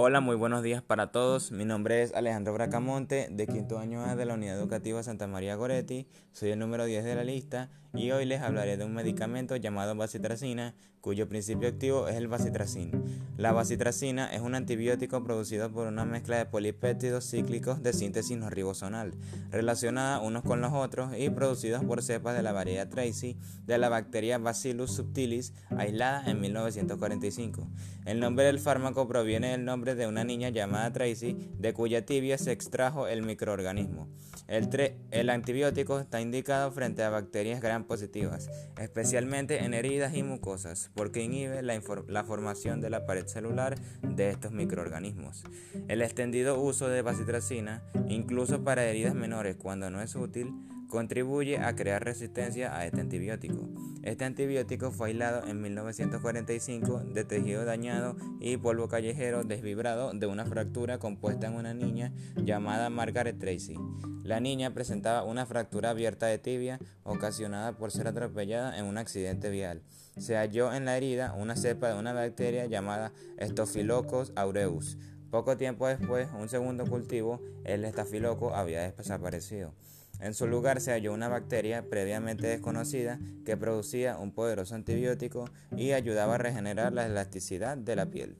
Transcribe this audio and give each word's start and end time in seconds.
Hola, 0.00 0.20
muy 0.20 0.36
buenos 0.36 0.62
días 0.62 0.80
para 0.80 1.10
todos. 1.10 1.50
Mi 1.50 1.64
nombre 1.64 2.04
es 2.04 2.14
Alejandro 2.14 2.52
Bracamonte, 2.52 3.26
de 3.32 3.48
quinto 3.48 3.80
año 3.80 4.04
A 4.04 4.14
de 4.14 4.26
la 4.26 4.34
Unidad 4.34 4.56
Educativa 4.56 5.02
Santa 5.02 5.26
María 5.26 5.56
Goretti. 5.56 6.06
Soy 6.30 6.52
el 6.52 6.60
número 6.60 6.84
10 6.84 7.04
de 7.04 7.16
la 7.16 7.24
lista 7.24 7.68
y 7.94 8.10
hoy 8.10 8.26
les 8.26 8.42
hablaré 8.42 8.76
de 8.76 8.84
un 8.84 8.94
medicamento 8.94 9.56
llamado 9.56 9.94
bacitracina, 9.94 10.74
cuyo 11.00 11.28
principio 11.28 11.68
activo 11.68 12.08
es 12.08 12.16
el 12.16 12.28
bacitracin. 12.28 12.92
La 13.36 13.52
bacitracina 13.52 14.32
es 14.34 14.40
un 14.40 14.54
antibiótico 14.54 15.22
producido 15.22 15.70
por 15.70 15.86
una 15.86 16.04
mezcla 16.04 16.38
de 16.38 16.46
polipéptidos 16.46 17.30
cíclicos 17.30 17.82
de 17.82 17.92
síntesis 17.92 18.36
no 18.36 18.50
ribosonal, 18.50 19.14
relacionada 19.50 20.20
unos 20.20 20.42
con 20.42 20.60
los 20.60 20.72
otros 20.72 21.12
y 21.16 21.30
producidos 21.30 21.84
por 21.84 22.02
cepas 22.02 22.36
de 22.36 22.42
la 22.42 22.52
variedad 22.52 22.88
Tracy 22.88 23.36
de 23.64 23.78
la 23.78 23.88
bacteria 23.88 24.38
Bacillus 24.38 24.92
subtilis, 24.92 25.54
aislada 25.76 26.28
en 26.28 26.40
1945. 26.40 27.68
El 28.04 28.20
nombre 28.20 28.44
del 28.44 28.58
fármaco 28.58 29.06
proviene 29.06 29.52
del 29.52 29.64
nombre 29.64 29.94
de 29.94 30.06
una 30.06 30.24
niña 30.24 30.48
llamada 30.48 30.92
Tracy, 30.92 31.36
de 31.58 31.72
cuya 31.72 32.04
tibia 32.04 32.38
se 32.38 32.52
extrajo 32.52 33.06
el 33.06 33.22
microorganismo. 33.22 34.08
El, 34.48 34.68
el 35.10 35.30
antibiótico 35.30 36.00
está 36.00 36.20
indicado 36.20 36.72
frente 36.72 37.02
a 37.02 37.10
bacterias 37.10 37.60
positivas, 37.84 38.50
especialmente 38.78 39.64
en 39.64 39.74
heridas 39.74 40.14
y 40.14 40.22
mucosas, 40.22 40.90
porque 40.94 41.22
inhibe 41.22 41.62
la, 41.62 41.80
la 42.06 42.24
formación 42.24 42.80
de 42.80 42.90
la 42.90 43.06
pared 43.06 43.26
celular 43.26 43.78
de 44.02 44.30
estos 44.30 44.52
microorganismos. 44.52 45.44
El 45.88 46.02
extendido 46.02 46.60
uso 46.60 46.88
de 46.88 47.02
bacitracina, 47.02 47.82
incluso 48.08 48.64
para 48.64 48.84
heridas 48.84 49.14
menores 49.14 49.56
cuando 49.56 49.90
no 49.90 50.00
es 50.00 50.14
útil, 50.14 50.54
contribuye 50.88 51.58
a 51.58 51.76
crear 51.76 52.02
resistencia 52.04 52.76
a 52.76 52.86
este 52.86 53.00
antibiótico. 53.00 53.68
Este 54.02 54.24
antibiótico 54.24 54.90
fue 54.90 55.08
aislado 55.08 55.46
en 55.46 55.60
1945 55.60 57.00
de 57.12 57.24
tejido 57.24 57.64
dañado 57.64 58.16
y 58.40 58.56
polvo 58.56 58.88
callejero 58.88 59.44
desvibrado 59.44 60.12
de 60.12 60.26
una 60.26 60.46
fractura 60.46 60.98
compuesta 60.98 61.46
en 61.46 61.54
una 61.54 61.74
niña 61.74 62.12
llamada 62.36 62.90
Margaret 62.90 63.38
Tracy. 63.38 63.76
La 64.24 64.40
niña 64.40 64.74
presentaba 64.74 65.24
una 65.24 65.46
fractura 65.46 65.90
abierta 65.90 66.26
de 66.26 66.38
tibia 66.38 66.78
ocasionada 67.02 67.76
por 67.76 67.90
ser 67.90 68.08
atropellada 68.08 68.78
en 68.78 68.84
un 68.84 68.98
accidente 68.98 69.50
vial. 69.50 69.82
Se 70.18 70.36
halló 70.36 70.72
en 70.74 70.84
la 70.84 70.96
herida 70.96 71.34
una 71.34 71.56
cepa 71.56 71.88
de 71.88 71.98
una 71.98 72.12
bacteria 72.12 72.66
llamada 72.66 73.12
Staphylococcus 73.40 74.32
aureus. 74.36 74.98
Poco 75.30 75.56
tiempo 75.56 75.86
después, 75.86 76.28
un 76.38 76.48
segundo 76.48 76.86
cultivo, 76.86 77.40
el 77.64 77.84
estafiloco, 77.84 78.54
había 78.54 78.90
desaparecido. 78.92 79.74
En 80.20 80.34
su 80.34 80.46
lugar 80.46 80.80
se 80.80 80.92
halló 80.92 81.12
una 81.12 81.28
bacteria 81.28 81.88
previamente 81.88 82.46
desconocida 82.46 83.18
que 83.44 83.56
producía 83.56 84.18
un 84.18 84.32
poderoso 84.32 84.74
antibiótico 84.74 85.48
y 85.76 85.92
ayudaba 85.92 86.34
a 86.34 86.38
regenerar 86.38 86.92
la 86.92 87.06
elasticidad 87.06 87.76
de 87.76 87.96
la 87.96 88.06
piel. 88.06 88.36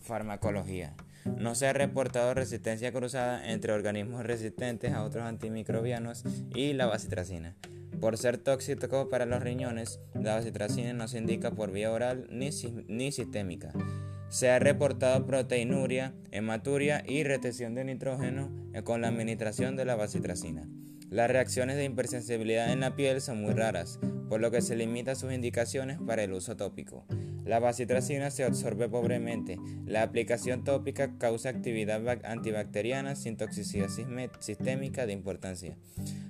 Farmacología. 0.00 0.94
No 1.36 1.54
se 1.54 1.66
ha 1.66 1.72
reportado 1.72 2.32
resistencia 2.32 2.92
cruzada 2.92 3.50
entre 3.50 3.72
organismos 3.72 4.24
resistentes 4.24 4.92
a 4.92 5.04
otros 5.04 5.24
antimicrobianos 5.24 6.24
y 6.54 6.72
la 6.72 6.86
bacitracina. 6.86 7.54
Por 8.00 8.16
ser 8.16 8.38
tóxico 8.38 9.08
para 9.08 9.26
los 9.26 9.42
riñones, 9.42 10.00
la 10.14 10.36
bacitracina 10.36 10.92
no 10.92 11.08
se 11.08 11.18
indica 11.18 11.50
por 11.50 11.72
vía 11.72 11.92
oral 11.92 12.26
ni, 12.30 12.50
ni 12.86 13.12
sistémica. 13.12 13.72
Se 14.28 14.50
ha 14.50 14.58
reportado 14.58 15.26
proteinuria, 15.26 16.14
hematuria 16.30 17.02
y 17.06 17.24
retención 17.24 17.74
de 17.74 17.84
nitrógeno 17.84 18.50
con 18.84 19.00
la 19.00 19.08
administración 19.08 19.76
de 19.76 19.84
la 19.84 19.96
bacitracina. 19.96 20.68
Las 21.10 21.30
reacciones 21.30 21.76
de 21.76 21.84
hipersensibilidad 21.84 22.70
en 22.70 22.80
la 22.80 22.94
piel 22.94 23.22
son 23.22 23.40
muy 23.40 23.54
raras, 23.54 23.98
por 24.28 24.40
lo 24.40 24.50
que 24.50 24.60
se 24.60 24.76
limita 24.76 25.14
sus 25.14 25.32
indicaciones 25.32 25.98
para 26.06 26.22
el 26.22 26.34
uso 26.34 26.56
tópico. 26.56 27.06
La 27.46 27.60
bacitracina 27.60 28.30
se 28.30 28.44
absorbe 28.44 28.90
pobremente. 28.90 29.58
La 29.86 30.02
aplicación 30.02 30.64
tópica 30.64 31.16
causa 31.16 31.48
actividad 31.48 32.02
antibacteriana 32.26 33.14
sin 33.14 33.38
toxicidad 33.38 33.88
sistémica 34.40 35.06
de 35.06 35.14
importancia. 35.14 35.78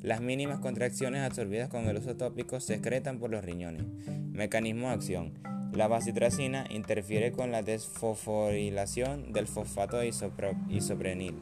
Las 0.00 0.22
mínimas 0.22 0.60
contracciones 0.60 1.20
absorbidas 1.20 1.68
con 1.68 1.84
el 1.84 1.98
uso 1.98 2.16
tópico 2.16 2.58
se 2.58 2.74
excretan 2.74 3.18
por 3.18 3.30
los 3.30 3.44
riñones. 3.44 3.84
Mecanismo 4.32 4.88
de 4.88 4.94
acción. 4.94 5.34
La 5.72 5.88
bacitracina 5.88 6.66
interfiere 6.68 7.32
con 7.32 7.50
la 7.50 7.62
desfosforilación 7.62 9.32
del 9.32 9.46
fosfato 9.46 10.02
isoprenil, 10.02 11.34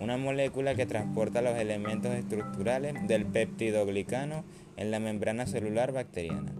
una 0.00 0.16
molécula 0.16 0.74
que 0.74 0.84
transporta 0.84 1.42
los 1.42 1.56
elementos 1.56 2.12
estructurales 2.12 3.06
del 3.06 3.24
peptidoglicano 3.24 4.44
en 4.76 4.90
la 4.90 4.98
membrana 4.98 5.46
celular 5.46 5.92
bacteriana. 5.92 6.52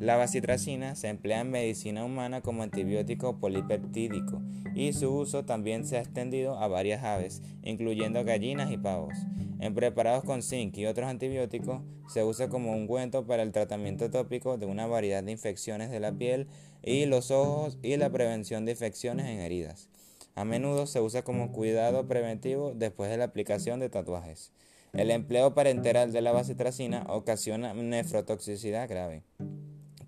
La 0.00 0.16
bacitracina 0.16 0.94
se 0.94 1.08
emplea 1.08 1.42
en 1.42 1.50
medicina 1.50 2.06
humana 2.06 2.40
como 2.40 2.62
antibiótico 2.62 3.38
polipeptídico 3.38 4.40
y 4.74 4.94
su 4.94 5.14
uso 5.14 5.44
también 5.44 5.84
se 5.84 5.98
ha 5.98 6.00
extendido 6.00 6.58
a 6.58 6.68
varias 6.68 7.04
aves, 7.04 7.42
incluyendo 7.62 8.24
gallinas 8.24 8.72
y 8.72 8.78
pavos. 8.78 9.12
En 9.58 9.74
preparados 9.74 10.24
con 10.24 10.42
zinc 10.42 10.78
y 10.78 10.86
otros 10.86 11.06
antibióticos, 11.06 11.82
se 12.08 12.24
usa 12.24 12.48
como 12.48 12.72
ungüento 12.72 13.26
para 13.26 13.42
el 13.42 13.52
tratamiento 13.52 14.10
tópico 14.10 14.56
de 14.56 14.64
una 14.64 14.86
variedad 14.86 15.22
de 15.22 15.32
infecciones 15.32 15.90
de 15.90 16.00
la 16.00 16.12
piel 16.12 16.46
y 16.82 17.04
los 17.04 17.30
ojos 17.30 17.76
y 17.82 17.94
la 17.98 18.08
prevención 18.08 18.64
de 18.64 18.72
infecciones 18.72 19.26
en 19.26 19.40
heridas. 19.40 19.90
A 20.34 20.46
menudo 20.46 20.86
se 20.86 21.02
usa 21.02 21.24
como 21.24 21.52
cuidado 21.52 22.08
preventivo 22.08 22.72
después 22.74 23.10
de 23.10 23.18
la 23.18 23.24
aplicación 23.24 23.80
de 23.80 23.90
tatuajes. 23.90 24.50
El 24.94 25.10
empleo 25.10 25.54
parenteral 25.54 26.10
de 26.10 26.22
la 26.22 26.32
bacitracina 26.32 27.04
ocasiona 27.08 27.74
nefrotoxicidad 27.74 28.88
grave. 28.88 29.24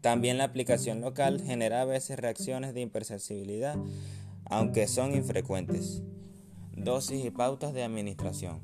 También 0.03 0.37
la 0.37 0.45
aplicación 0.45 1.01
local 1.01 1.41
genera 1.41 1.81
a 1.81 1.85
veces 1.85 2.19
reacciones 2.19 2.75
de 2.75 2.83
hipersensibilidad, 2.83 3.77
aunque 4.45 4.89
son 4.89 5.15
infrecuentes. 5.15 6.03
Dosis 6.77 7.25
y 7.25 7.31
pautas 7.31 7.73
de 7.73 7.85
administración. 7.85 8.61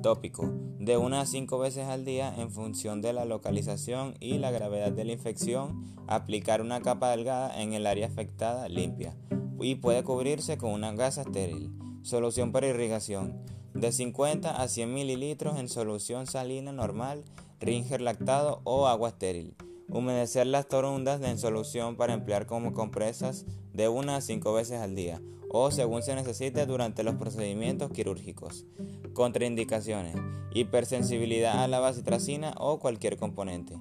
Tópico. 0.00 0.48
De 0.78 0.96
una 0.96 1.22
a 1.22 1.26
cinco 1.26 1.58
veces 1.58 1.88
al 1.88 2.04
día 2.04 2.32
en 2.36 2.52
función 2.52 3.02
de 3.02 3.12
la 3.12 3.24
localización 3.24 4.14
y 4.20 4.38
la 4.38 4.52
gravedad 4.52 4.92
de 4.92 5.04
la 5.04 5.12
infección, 5.12 5.84
aplicar 6.06 6.62
una 6.62 6.80
capa 6.80 7.10
delgada 7.10 7.60
en 7.60 7.72
el 7.72 7.84
área 7.84 8.06
afectada 8.06 8.68
limpia 8.68 9.16
y 9.60 9.74
puede 9.74 10.04
cubrirse 10.04 10.56
con 10.56 10.70
una 10.70 10.92
gasa 10.92 11.22
estéril. 11.22 11.72
Solución 12.02 12.52
para 12.52 12.68
irrigación. 12.68 13.42
De 13.74 13.90
50 13.90 14.62
a 14.62 14.68
100 14.68 14.94
mililitros 14.94 15.58
en 15.58 15.68
solución 15.68 16.28
salina 16.28 16.70
normal, 16.70 17.24
ringer 17.58 18.00
lactado 18.00 18.60
o 18.62 18.86
agua 18.86 19.08
estéril. 19.08 19.56
Humedecer 19.88 20.46
las 20.46 20.68
torundas 20.68 21.22
en 21.22 21.38
solución 21.38 21.96
para 21.96 22.14
emplear 22.14 22.46
como 22.46 22.72
compresas 22.72 23.46
de 23.72 23.88
una 23.88 24.16
a 24.16 24.20
cinco 24.20 24.52
veces 24.52 24.80
al 24.80 24.94
día 24.94 25.20
o 25.48 25.70
según 25.70 26.02
se 26.02 26.14
necesite 26.14 26.66
durante 26.66 27.02
los 27.02 27.16
procedimientos 27.16 27.90
quirúrgicos. 27.90 28.66
Contraindicaciones. 29.12 30.16
Hipersensibilidad 30.52 31.62
a 31.62 31.68
la 31.68 31.80
bacitracina 31.80 32.54
o 32.58 32.78
cualquier 32.78 33.16
componente. 33.16 33.78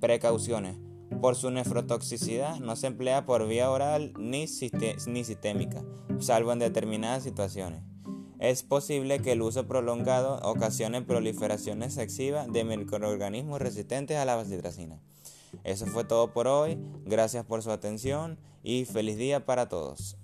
Precauciones. 0.00 0.76
Por 1.20 1.36
su 1.36 1.50
nefrotoxicidad 1.50 2.58
no 2.60 2.76
se 2.76 2.88
emplea 2.88 3.24
por 3.24 3.46
vía 3.46 3.70
oral 3.70 4.12
ni, 4.18 4.46
sistémica, 4.48 5.84
salvo 6.18 6.52
en 6.52 6.58
determinadas 6.58 7.22
situaciones. 7.22 7.82
Es 8.40 8.62
posible 8.62 9.20
que 9.20 9.32
el 9.32 9.42
uso 9.42 9.66
prolongado 9.66 10.40
ocasione 10.42 11.00
proliferación 11.02 11.82
excesiva 11.82 12.46
de 12.46 12.64
microorganismos 12.64 13.60
resistentes 13.60 14.18
a 14.18 14.24
la 14.24 14.36
bacitracina. 14.36 15.00
Eso 15.62 15.86
fue 15.86 16.04
todo 16.04 16.32
por 16.32 16.46
hoy, 16.48 16.78
gracias 17.04 17.44
por 17.44 17.62
su 17.62 17.70
atención 17.70 18.38
y 18.62 18.84
feliz 18.84 19.16
día 19.16 19.46
para 19.46 19.68
todos. 19.68 20.16